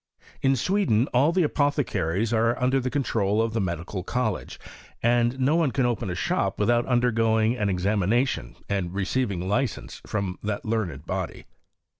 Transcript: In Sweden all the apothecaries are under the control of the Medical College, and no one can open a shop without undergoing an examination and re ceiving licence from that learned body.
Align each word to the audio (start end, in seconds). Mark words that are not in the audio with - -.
In 0.41 0.55
Sweden 0.55 1.05
all 1.13 1.31
the 1.31 1.43
apothecaries 1.43 2.33
are 2.33 2.59
under 2.59 2.79
the 2.79 2.89
control 2.89 3.39
of 3.39 3.53
the 3.53 3.61
Medical 3.61 4.01
College, 4.01 4.59
and 5.03 5.39
no 5.39 5.55
one 5.55 5.69
can 5.69 5.85
open 5.85 6.09
a 6.09 6.15
shop 6.15 6.57
without 6.57 6.87
undergoing 6.87 7.55
an 7.55 7.69
examination 7.69 8.55
and 8.67 8.95
re 8.95 9.05
ceiving 9.05 9.47
licence 9.47 10.01
from 10.07 10.39
that 10.41 10.65
learned 10.65 11.05
body. 11.05 11.45